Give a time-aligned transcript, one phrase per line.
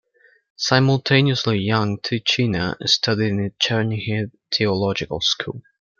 [0.55, 5.61] Simultaneously young Tychyna studied in the Chernihiv theological school.